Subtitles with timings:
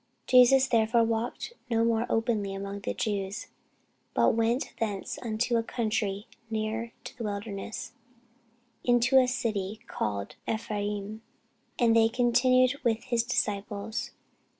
[0.25, 3.49] Jesus therefore walked no more openly among the Jews;
[4.15, 7.91] but went thence unto a country near to the wilderness,
[8.83, 11.21] into a city called Ephraim,
[11.77, 14.09] and there continued with his disciples.